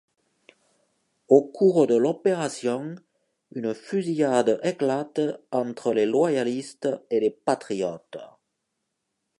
Au 1.29 1.43
cours 1.43 1.85
de 1.85 1.93
l’opération, 1.95 2.95
une 3.53 3.75
fusillade 3.75 4.59
éclate 4.63 5.21
entre 5.51 5.93
les 5.93 6.07
loyalistes 6.07 6.89
et 7.11 7.19
les 7.19 7.29
patriotes. 7.29 8.17